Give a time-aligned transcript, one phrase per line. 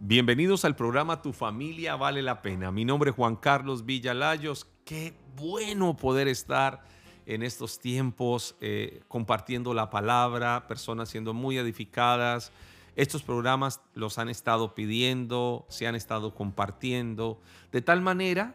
[0.00, 2.70] Bienvenidos al programa Tu familia vale la pena.
[2.70, 4.68] Mi nombre es Juan Carlos Villalayos.
[4.84, 6.84] Qué bueno poder estar
[7.26, 12.52] en estos tiempos eh, compartiendo la palabra, personas siendo muy edificadas.
[12.94, 17.40] Estos programas los han estado pidiendo, se han estado compartiendo,
[17.72, 18.54] de tal manera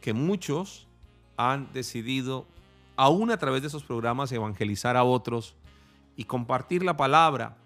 [0.00, 0.86] que muchos
[1.36, 2.46] han decidido,
[2.94, 5.56] aún a través de esos programas, evangelizar a otros
[6.14, 7.56] y compartir la palabra,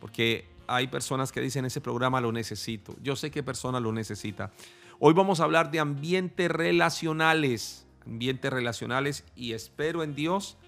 [0.00, 2.94] porque hay personas que dicen ese programa lo necesito.
[3.02, 4.52] Yo sé qué persona lo necesita.
[5.00, 10.58] Hoy vamos a hablar de ambientes relacionales, ambientes relacionales y espero en Dios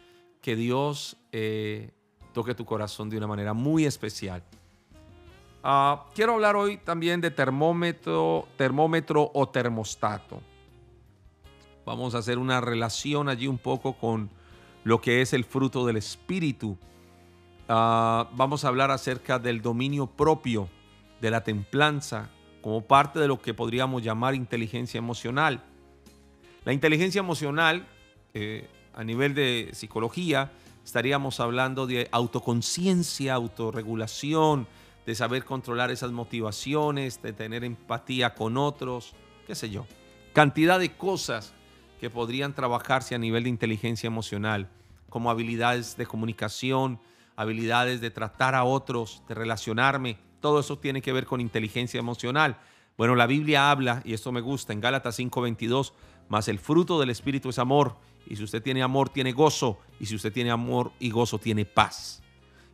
[0.40, 1.90] que Dios eh,
[2.32, 4.42] toque tu corazón de una manera muy especial.
[5.62, 10.40] Ah, quiero hablar hoy también de termómetro, termómetro o termostato.
[11.84, 14.30] Vamos a hacer una relación allí un poco con
[14.84, 16.78] lo que es el fruto del espíritu
[17.72, 20.68] Ah, vamos a hablar acerca del dominio propio,
[21.20, 22.28] de la templanza,
[22.62, 25.62] como parte de lo que podríamos llamar inteligencia emocional.
[26.64, 27.86] La inteligencia emocional,
[28.34, 30.50] eh, a nivel de psicología,
[30.84, 34.66] estaríamos hablando de autoconciencia, autorregulación,
[35.06, 39.14] de saber controlar esas motivaciones, de tener empatía con otros,
[39.46, 39.86] qué sé yo.
[40.32, 41.52] Cantidad de cosas
[42.00, 44.68] que podrían trabajarse a nivel de inteligencia emocional,
[45.08, 46.98] como habilidades de comunicación,
[47.40, 50.18] habilidades de tratar a otros, de relacionarme.
[50.40, 52.58] Todo eso tiene que ver con inteligencia emocional.
[52.98, 55.94] Bueno, la Biblia habla, y esto me gusta, en Gálatas 5:22,
[56.28, 57.96] más el fruto del Espíritu es amor.
[58.26, 59.78] Y si usted tiene amor, tiene gozo.
[59.98, 62.22] Y si usted tiene amor y gozo, tiene paz.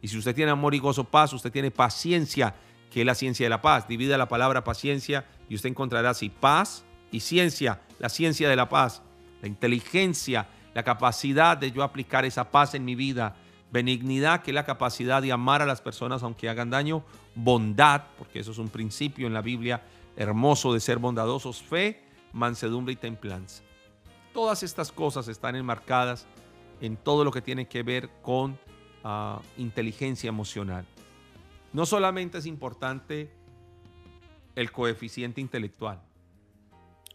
[0.02, 2.56] Y si usted tiene amor y gozo, paz, usted tiene paciencia,
[2.90, 3.86] que es la ciencia de la paz.
[3.86, 8.68] Divida la palabra paciencia y usted encontrará así paz y ciencia, la ciencia de la
[8.68, 9.02] paz,
[9.40, 13.36] la inteligencia, la capacidad de yo aplicar esa paz en mi vida,
[13.70, 17.04] Benignidad, que es la capacidad de amar a las personas aunque hagan daño.
[17.34, 19.82] Bondad, porque eso es un principio en la Biblia
[20.16, 21.62] hermoso de ser bondadosos.
[21.62, 23.62] Fe, mansedumbre y templanza.
[24.32, 26.26] Todas estas cosas están enmarcadas
[26.80, 28.58] en todo lo que tiene que ver con
[29.02, 30.86] ah, inteligencia emocional.
[31.72, 33.30] No solamente es importante
[34.54, 36.00] el coeficiente intelectual,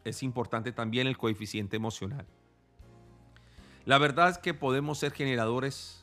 [0.04, 2.26] es importante también el coeficiente emocional.
[3.86, 6.01] La verdad es que podemos ser generadores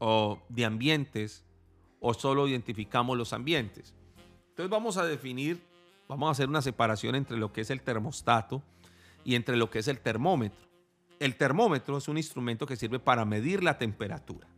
[0.00, 1.44] o de ambientes
[2.00, 3.94] o solo identificamos los ambientes.
[4.48, 5.62] Entonces vamos a definir,
[6.08, 8.62] vamos a hacer una separación entre lo que es el termostato
[9.24, 10.68] y entre lo que es el termómetro.
[11.20, 14.48] El termómetro es un instrumento que sirve para medir la temperatura.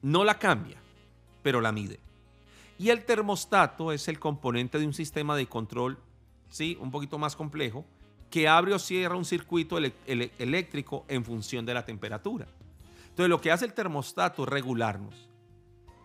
[0.00, 0.80] No la cambia,
[1.42, 1.98] pero la mide.
[2.78, 5.98] Y el termostato es el componente de un sistema de control,
[6.48, 7.84] sí, un poquito más complejo,
[8.30, 12.46] que abre o cierra un circuito eléctrico en función de la temperatura.
[13.12, 15.28] Entonces lo que hace el termostato es regularnos.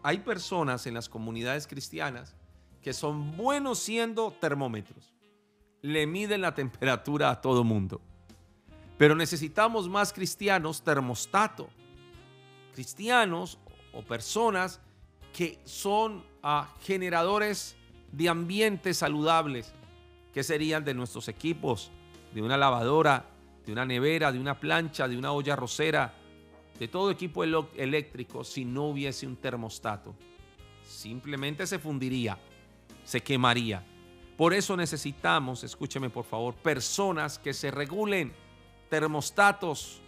[0.04, 2.36] Hay personas en las comunidades cristianas
[2.82, 5.14] que son buenos siendo termómetros.
[5.82, 8.02] Le miden la temperatura a todo mundo.
[8.98, 11.70] Pero necesitamos más cristianos termostato.
[12.74, 13.58] Cristianos
[13.94, 14.82] o personas
[15.32, 17.78] que son ah, generadores
[18.12, 19.74] de ambientes saludables,
[20.34, 21.90] que serían de nuestros equipos,
[22.34, 23.26] de una lavadora,
[23.66, 26.14] de una nevera, de una plancha, de una olla rosera,
[26.80, 30.16] de todo equipo eléctrico si no hubiese un termostato.
[30.84, 32.38] Simplemente se fundiría,
[33.04, 33.84] se quemaría.
[34.38, 38.34] Por eso necesitamos, escúcheme por favor, personas que se regulen,
[38.90, 40.02] termostatos,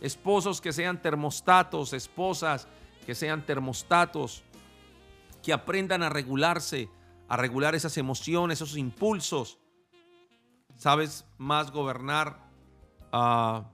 [0.00, 2.68] esposos que sean termostatos, esposas
[3.06, 4.42] que sean termostatos,
[5.42, 6.88] que aprendan a regularse,
[7.28, 9.58] a regular esas emociones, esos impulsos.
[10.76, 11.24] ¿Sabes?
[11.38, 12.50] Más gobernar
[13.12, 13.70] a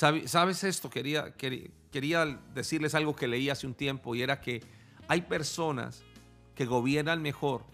[0.00, 0.88] ¿Sabes esto?
[0.88, 2.24] Quería, quería,
[2.54, 4.62] decirles algo que leí hace un tiempo y era que
[5.08, 6.02] hay personas
[6.54, 7.66] que gobiernan mejor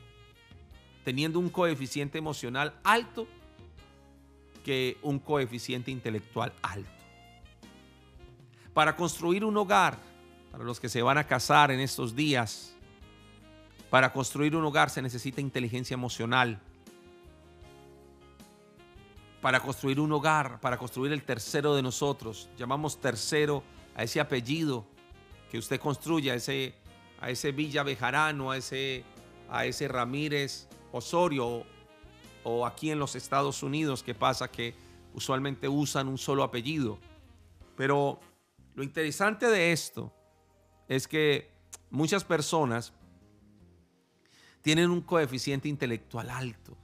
[1.04, 3.28] teniendo un coeficiente emocional alto
[4.64, 6.90] que un coeficiente intelectual alto.
[8.74, 9.96] Para construir un hogar,
[10.50, 12.74] para los que se van a casar en estos días,
[13.88, 16.60] para construir un hogar se necesita inteligencia emocional,
[19.46, 22.48] para construir un hogar, para construir el tercero de nosotros.
[22.58, 23.62] Llamamos tercero
[23.94, 24.84] a ese apellido
[25.48, 26.74] que usted construye, a ese,
[27.20, 29.04] a ese Villa Bejarano, a ese,
[29.48, 31.62] a ese Ramírez Osorio
[32.42, 34.74] o aquí en los Estados Unidos que pasa que
[35.14, 36.98] usualmente usan un solo apellido.
[37.76, 38.18] Pero
[38.74, 40.12] lo interesante de esto
[40.88, 41.52] es que
[41.90, 42.92] muchas personas
[44.60, 46.76] tienen un coeficiente intelectual alto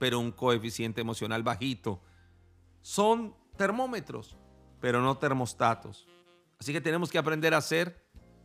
[0.00, 2.00] pero un coeficiente emocional bajito.
[2.80, 4.34] Son termómetros,
[4.80, 6.08] pero no termostatos.
[6.58, 8.02] Así que tenemos que aprender a ser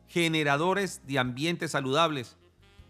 [0.09, 2.35] generadores de ambientes saludables.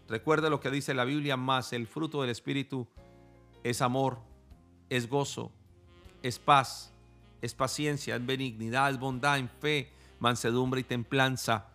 [0.08, 2.88] Recuerda lo que dice la Biblia, más el fruto del Espíritu
[3.62, 4.18] es amor,
[4.90, 5.52] es gozo,
[6.24, 6.92] es paz,
[7.42, 11.68] es paciencia, es benignidad, es bondad, en fe, mansedumbre y templanza.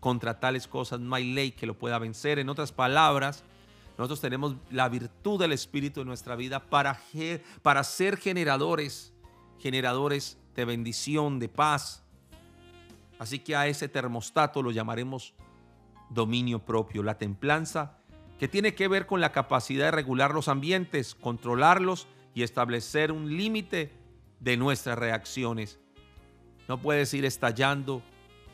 [0.00, 2.38] Contra tales cosas no hay ley que lo pueda vencer.
[2.38, 3.44] En otras palabras,
[3.98, 7.00] nosotros tenemos la virtud del Espíritu en nuestra vida para,
[7.62, 9.12] para ser generadores,
[9.58, 12.04] generadores de bendición, de paz.
[13.18, 15.34] Así que a ese termostato lo llamaremos
[16.10, 17.98] dominio propio, la templanza,
[18.38, 23.36] que tiene que ver con la capacidad de regular los ambientes, controlarlos y establecer un
[23.36, 23.92] límite
[24.38, 25.80] de nuestras reacciones.
[26.68, 28.00] No puedes ir estallando,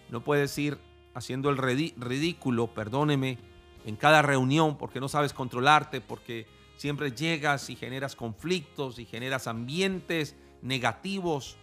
[0.09, 0.79] no puedes ir
[1.13, 3.39] haciendo el ridículo, perdóneme,
[3.85, 6.47] en cada reunión porque no sabes controlarte, porque
[6.77, 11.57] siempre llegas y generas conflictos y generas ambientes negativos,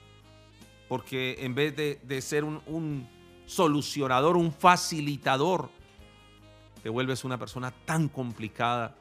[0.88, 3.08] porque en vez de, ser un,
[3.46, 5.70] solucionador, un facilitador,
[6.84, 8.96] te vuelves una persona tan complicada.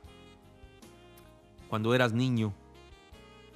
[1.69, 2.53] Cuando eras niño,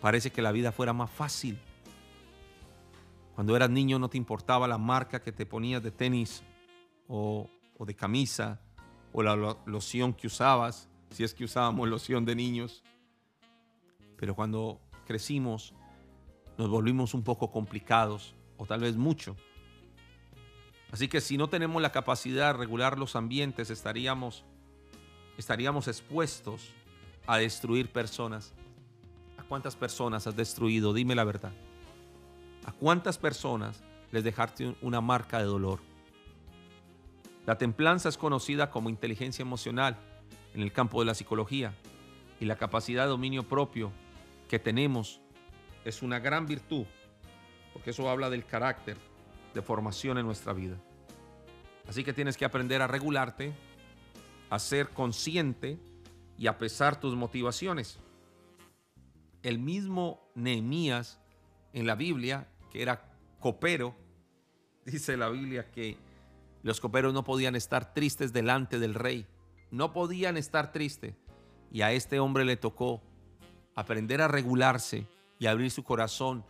[0.01, 1.59] parece que la vida fuera más fácil.
[3.35, 6.43] Cuando eras niño no te importaba la marca que te ponías de tenis
[7.09, 7.49] o,
[7.81, 8.61] de camisa
[9.15, 12.83] o la loción que usabas, si es que usábamos loción de niños.
[14.17, 15.73] Pero cuando crecimos
[16.59, 19.37] nos volvimos un poco complicados o tal vez mucho.
[20.91, 24.45] Así que si no tenemos la capacidad de regular los ambientes, estaríamos,
[25.37, 26.73] estaríamos expuestos
[27.27, 28.53] a destruir personas.
[29.37, 30.93] ¿A cuántas personas has destruido?
[30.93, 31.53] Dime la verdad.
[32.65, 33.83] ¿A cuántas personas
[34.13, 35.81] les dejaste una marca de dolor?
[37.47, 39.99] La templanza es conocida como inteligencia emocional
[40.55, 41.75] en el campo de la psicología
[42.41, 43.93] y la capacidad de dominio propio
[44.49, 45.21] que tenemos
[45.85, 46.87] es una gran virtud,
[47.73, 48.97] porque eso habla del carácter
[49.53, 50.77] de formación en nuestra vida.
[51.87, 53.53] Así que tienes que aprender a regularte,
[54.49, 55.79] a ser consciente
[56.39, 57.99] y a pesar tus motivaciones.
[59.43, 61.21] El mismo Nehemías
[61.75, 63.05] en la Biblia, que era
[63.39, 63.95] copero,
[64.87, 65.99] dice la Biblia que
[66.65, 69.27] los coperos no podían estar tristes delante del rey.
[69.71, 71.15] No podían estar tristes.
[71.71, 73.03] Y a este hombre le tocó
[73.75, 75.07] aprender a regularse
[75.39, 76.43] y abrir su corazón,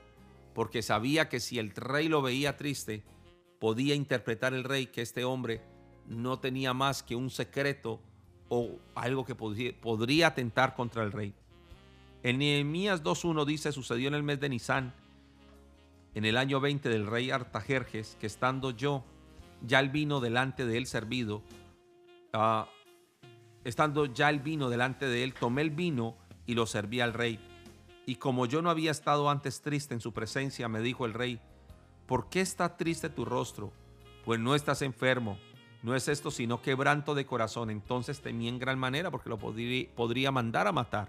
[0.54, 3.02] porque sabía que si el rey lo veía triste,
[3.58, 5.62] podía interpretar el rey que este hombre
[6.06, 8.00] no tenía más que un secreto
[8.48, 11.34] o algo que podría, atentar contra el rey.
[12.22, 14.94] En Nehemías 2.1 dice, sucedió en el mes de Nisan,
[16.14, 19.02] en el año 20 del rey Artajerjes, que estando yo
[19.66, 21.42] ya el vino delante de él servido,
[22.32, 22.68] ah,
[23.64, 26.16] estando ya el vino delante de él, tomé el vino
[26.46, 27.38] y lo serví al rey.
[28.06, 31.40] Y como yo no había estado antes triste en su presencia, me dijo el rey,
[32.06, 33.72] ¿por qué está triste tu rostro?
[34.24, 35.38] Pues no estás enfermo,
[35.82, 37.70] no es esto sino quebranto de corazón.
[37.70, 41.08] Entonces temí en gran manera porque lo podría, podría mandar a matar.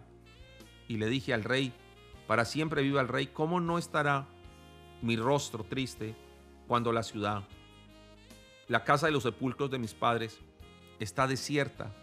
[0.87, 1.73] Y le dije al rey,
[2.27, 4.27] para siempre viva el rey, ¿cómo no estará
[5.01, 6.15] mi rostro triste
[6.67, 7.43] cuando la ciudad
[8.67, 10.39] la casa de los sepulcros de mis padres
[11.00, 11.94] está desierta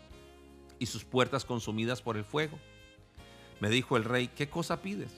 [0.79, 2.59] y sus puertas consumidas por el fuego.
[3.61, 5.12] Me dijo el rey, ¿qué cosa pides?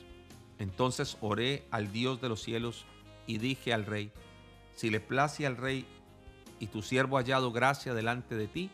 [0.58, 2.84] Entonces oré al Dios de los cielos
[3.26, 4.12] y dije al rey,
[4.74, 5.86] si le place al rey
[6.60, 8.70] y tu siervo hallado gracia delante de ti,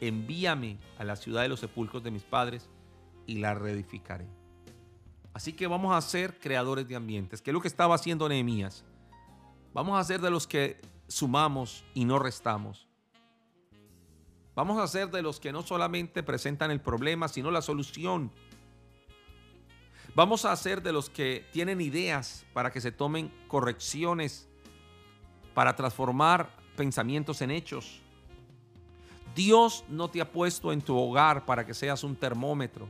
[0.00, 2.68] envíame a la ciudad de los sepulcros de mis padres
[3.26, 4.26] y la reedificaré.
[5.32, 8.84] Así que vamos a ser creadores de ambientes, que es lo que estaba haciendo Nehemías.
[9.74, 12.86] Vamos a ser de los que sumamos y no restamos.
[14.54, 18.32] Vamos a ser de los que no solamente presentan el problema, sino la solución.
[20.14, 24.48] Vamos a ser de los que tienen ideas para que se tomen correcciones,
[25.52, 28.00] para transformar pensamientos en hechos.
[29.34, 32.88] Dios no te ha puesto en tu hogar para que seas un termómetro.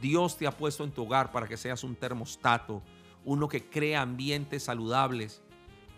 [0.00, 2.80] Dios te ha puesto en tu hogar para que seas un termostato,
[3.24, 5.42] uno que crea ambientes saludables,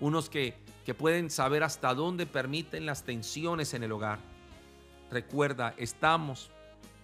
[0.01, 0.55] unos que
[0.85, 4.19] que pueden saber hasta dónde permiten las tensiones en el hogar.
[5.11, 6.51] Recuerda, estamos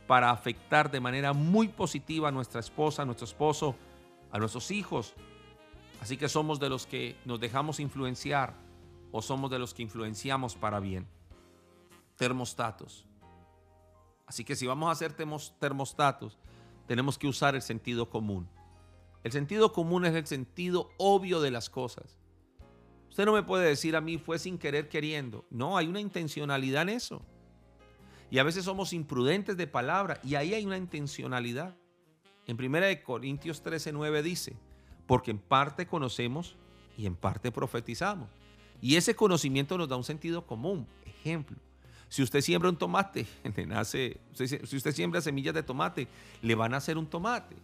[0.07, 3.77] para afectar de manera muy positiva a nuestra esposa, a nuestro esposo,
[4.31, 5.15] a nuestros hijos.
[6.01, 8.55] Así que somos de los que nos dejamos influenciar
[9.13, 11.07] o somos de los que influenciamos para bien.
[12.17, 13.05] Termostatos.
[14.27, 16.39] Así que si vamos a hacer termostatos,
[16.87, 18.49] tenemos que usar el sentido común.
[19.23, 22.19] El sentido común es el sentido obvio de las cosas.
[23.17, 25.47] Usted no me puede decir a mí fue sin querer queriendo.
[25.49, 27.23] No, hay una intencionalidad en eso.
[28.31, 31.75] Y a veces somos imprudentes de palabra y ahí hay una intencionalidad.
[32.47, 34.55] En 1 Corintios 13, 9 dice,
[35.07, 36.57] porque en parte conocemos
[36.99, 38.29] y en parte profetizamos.
[38.83, 40.87] Y ese conocimiento nos da un sentido común.
[41.07, 41.57] Ejemplo,
[42.11, 46.07] Si usted siembra un tomate, le nace, si usted siembra semillas de tomate,
[46.43, 47.57] le van a hacer un tomate.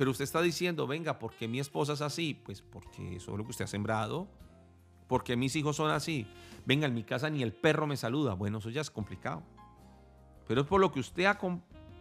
[0.00, 2.32] Pero usted está diciendo, venga, ¿por qué mi esposa es así?
[2.32, 4.28] Pues porque eso es lo que usted ha sembrado.
[5.06, 6.26] Porque mis hijos son así.
[6.64, 8.32] Venga, en mi casa ni el perro me saluda.
[8.32, 9.42] Bueno, eso ya es complicado.
[10.48, 11.38] Pero es por lo que usted ha,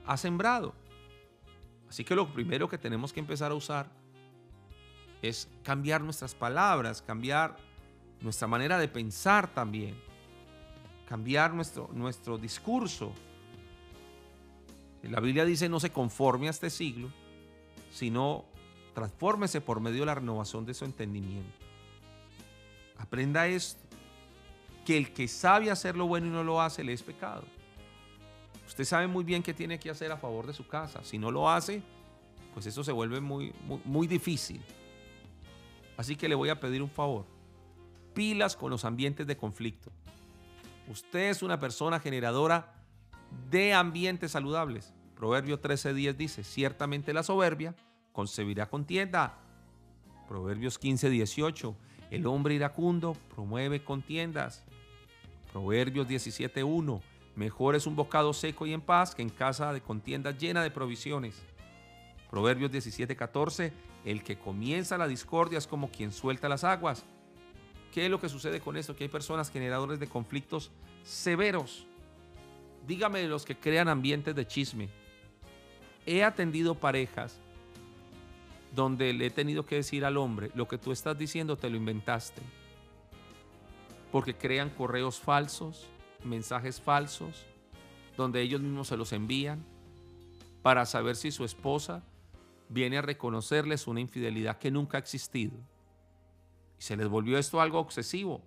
[0.06, 0.74] ha sembrado.
[1.90, 3.92] Así que lo primero que tenemos que empezar a usar
[5.22, 7.58] es cambiar nuestras palabras, cambiar
[8.22, 10.00] nuestra manera de pensar también,
[11.06, 13.12] cambiar nuestro, nuestro discurso.
[15.04, 17.12] La Biblia dice no se conforme a este siglo,
[17.92, 18.46] sino
[18.94, 21.58] transfórmese por medio de la renovación de su entendimiento.
[22.98, 23.80] Aprenda esto,
[24.86, 27.44] que el que sabe hacer lo bueno y no lo hace le es pecado.
[28.68, 31.04] Usted sabe muy bien qué tiene que hacer a favor de su casa.
[31.04, 31.82] Si no lo hace,
[32.54, 34.62] pues eso se vuelve muy, muy, muy difícil.
[35.98, 37.26] Así que le voy a pedir un favor.
[38.14, 39.92] Pilas con los ambientes de conflicto.
[40.88, 42.74] Usted es una persona generadora
[43.50, 44.94] de ambientes saludables.
[45.20, 47.76] Proverbio 13:10 dice, ciertamente la soberbia
[48.14, 49.38] concebirá contienda.
[50.30, 51.76] Proverbios 15:18,
[52.10, 54.64] el hombre iracundo promueve contiendas.
[55.52, 57.02] Proverbios 17:1,
[57.36, 60.72] mejor es un bocado seco y en paz que en casa de contiendas llena de
[60.72, 61.36] provisiones.
[62.30, 63.74] Proverbios 17:14,
[64.06, 67.04] el que comienza la discordia es como quien suelta las aguas.
[67.94, 68.96] ¿Qué es lo que sucede con esto?
[68.96, 70.72] Que hay personas generadores de conflictos
[71.04, 71.86] severos.
[72.88, 74.90] Dígame los que crean ambientes de chisme.
[76.06, 77.40] He atendido parejas
[78.76, 81.78] donde le he tenido que decir al hombre, lo que tú estás diciendo te lo
[81.78, 82.42] inventaste.
[84.12, 85.88] Porque crean correos falsos,
[86.24, 87.46] mensajes falsos,
[88.18, 89.64] donde ellos mismos se los envían
[90.62, 92.04] para saber si su esposa
[92.68, 95.58] viene a reconocerles una infidelidad que nunca ha existido.
[96.78, 98.42] Y se les volvió esto algo obsesivo.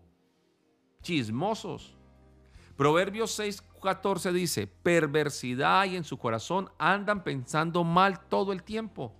[1.02, 1.96] Chismosos.
[2.82, 9.14] Proverbios 6:14 dice, perversidad hay en su corazón, andan pensando mal todo el tiempo.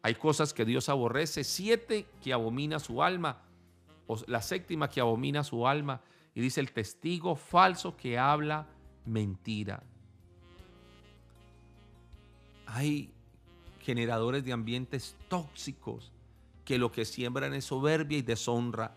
[0.00, 3.42] Hay cosas que Dios aborrece, siete que abomina su alma,
[4.06, 6.00] o la séptima que abomina su alma,
[6.34, 8.66] y dice el testigo falso que habla
[9.04, 9.82] mentira.
[12.64, 13.12] Hay
[13.82, 16.10] generadores de ambientes tóxicos
[16.64, 18.96] que lo que siembran es soberbia y deshonra.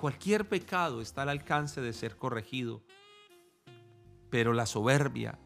[0.00, 2.82] Cualquier pecado está al alcance de ser corregido,
[4.30, 5.40] pero la soberbia,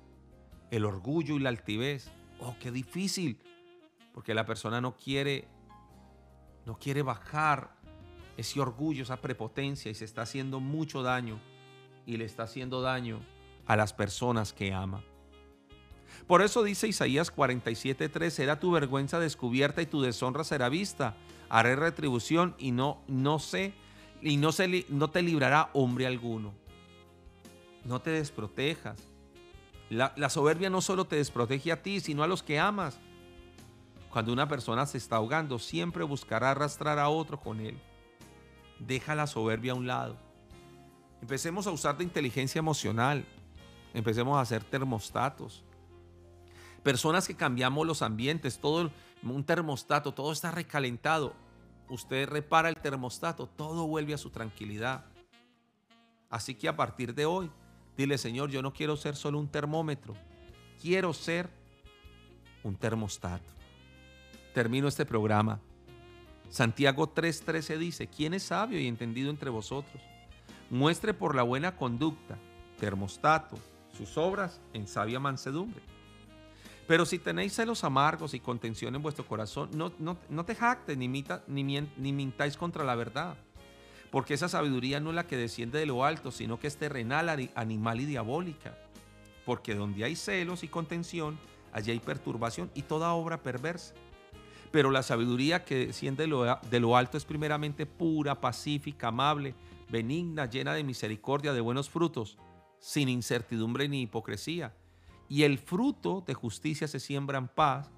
[0.71, 3.41] el orgullo y la altivez, oh, qué difícil,
[4.13, 5.49] porque la persona no quiere
[6.67, 7.75] no quiere bajar
[8.37, 11.41] ese orgullo, esa prepotencia y se está haciendo mucho daño
[12.05, 13.21] y le está haciendo daño
[13.67, 15.03] a las personas que ama.
[16.27, 21.17] Por eso dice Isaías 47:3, será tu vergüenza descubierta y tu deshonra será vista.
[21.49, 23.75] Haré retribución y no no sé
[24.23, 26.53] y no te librará hombre alguno.
[27.85, 28.99] No te desprotejas.
[29.91, 32.99] La, la soberbia no solo te desprotege a ti, sino a los que amas.
[34.11, 37.79] Cuando una persona se está ahogando, siempre buscará arrastrar a otro con él.
[38.79, 40.17] Deja la soberbia a un lado.
[41.21, 43.25] Empecemos a usar de inteligencia emocional.
[43.93, 45.65] Empecemos a hacer termostatos
[46.83, 48.91] personas que cambiamos los ambientes, todo
[49.23, 51.35] un termostato, todo está recalentado.
[51.93, 55.05] Usted repara el termostato, todo vuelve a su tranquilidad.
[56.31, 57.51] Así que a partir de hoy,
[57.99, 60.15] dile, Señor, yo no quiero ser solo un termómetro,
[60.81, 61.51] quiero ser
[62.63, 63.45] un termostato.
[64.55, 65.61] Termino este programa.
[66.49, 70.03] Santiago 3:13 dice, ¿quién es sabio y entendido entre vosotros?
[70.71, 72.39] Muestre por la buena conducta,
[72.81, 73.59] termostato,
[73.95, 75.83] sus obras en sabia mansedumbre.
[76.87, 81.09] Pero si tenéis celos amargos y contención en vuestro corazón, no, no, te jactes ni,
[81.09, 83.37] ni, mintáis contra la verdad.
[84.11, 87.51] Porque esa sabiduría no es la que desciende de lo alto, sino que es terrenal,
[87.55, 88.77] animal y diabólica.
[89.47, 91.39] Porque donde hay celos y contención,
[91.73, 93.95] allí hay perturbación y toda obra perversa.
[94.71, 99.55] Pero la sabiduría que desciende de lo alto es primeramente pura, pacífica, amable,
[99.89, 102.39] benigna, llena de misericordia, de buenos frutos,
[102.79, 104.75] sin incertidumbre ni hipocresía
[105.33, 107.91] y el fruto de justicia se siembra en paz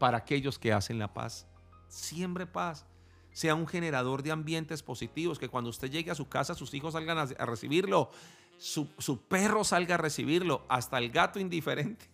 [0.00, 1.46] para aquellos que hacen la paz.
[1.86, 2.84] Siembre paz.
[3.30, 6.94] Sea un generador de ambientes positivos, que cuando usted llegue a su casa sus hijos
[6.94, 8.10] salgan a, recibirlo,
[8.56, 12.06] su, su perro salga a recibirlo, hasta el gato indiferente,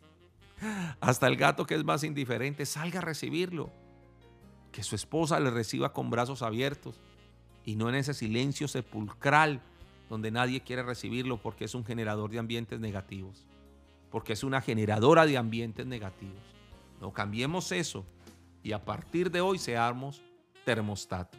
[1.00, 3.70] hasta el gato que es más indiferente, salga a recibirlo.
[4.72, 7.00] Que su esposa le reciba con brazos abiertos
[7.64, 9.62] y no en ese silencio sepulcral
[10.10, 13.46] donde nadie quiere recibirlo porque es un generador de ambientes negativos
[14.14, 16.38] porque es una generadora de ambientes negativos.
[17.00, 18.06] No cambiemos eso
[18.62, 20.22] y a partir de hoy seamos
[20.64, 21.36] termostato.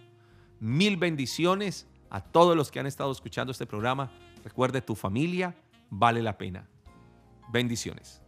[0.60, 1.88] Mil bendiciones.
[2.10, 4.12] A todos los que han estado escuchando este programa,
[4.44, 5.56] recuerde, tu familia
[5.90, 6.68] vale la pena.
[7.48, 8.22] Bendiciones.